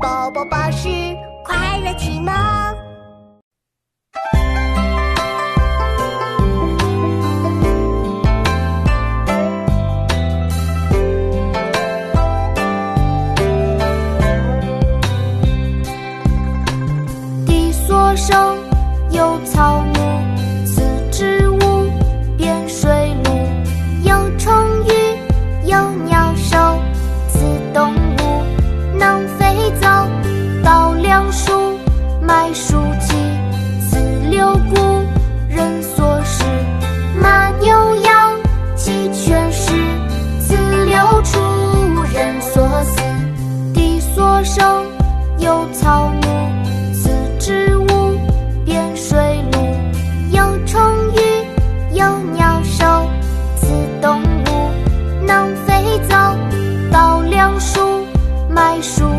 [0.00, 0.88] 宝宝巴士
[1.44, 2.32] 快乐启蒙。
[17.44, 18.56] 地所生
[19.10, 19.82] 有草
[32.28, 33.14] 麦黍稷，
[33.80, 33.96] 四
[34.28, 35.02] 六谷，
[35.48, 36.44] 人所食；
[37.22, 38.38] 马牛羊，
[38.76, 39.72] 鸡犬豕，
[40.38, 40.54] 此
[40.84, 41.40] 六畜，
[42.12, 43.00] 人所饲。
[43.72, 44.84] 地所生，
[45.38, 46.28] 有草木，
[46.92, 47.08] 四
[47.40, 48.18] 植物
[48.62, 49.58] 变水陆；
[50.30, 50.82] 有虫
[51.14, 52.04] 鱼，有
[52.34, 52.84] 鸟兽，
[53.56, 53.68] 此
[54.02, 54.70] 动物，
[55.26, 56.14] 能飞走。
[56.92, 58.02] 稻粱菽，
[58.50, 59.17] 麦黍。